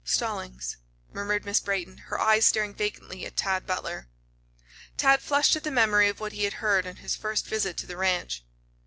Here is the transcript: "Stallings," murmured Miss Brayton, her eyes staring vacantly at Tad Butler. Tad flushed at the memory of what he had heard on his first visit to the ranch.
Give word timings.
"Stallings," 0.03 0.77
murmured 1.13 1.45
Miss 1.45 1.59
Brayton, 1.59 1.99
her 2.07 2.19
eyes 2.19 2.43
staring 2.47 2.73
vacantly 2.73 3.23
at 3.23 3.37
Tad 3.37 3.67
Butler. 3.67 4.07
Tad 4.97 5.21
flushed 5.21 5.55
at 5.55 5.63
the 5.63 5.69
memory 5.69 6.09
of 6.09 6.19
what 6.19 6.31
he 6.31 6.45
had 6.45 6.53
heard 6.53 6.87
on 6.87 6.95
his 6.95 7.15
first 7.15 7.45
visit 7.45 7.77
to 7.77 7.85
the 7.85 7.97
ranch. 7.97 8.43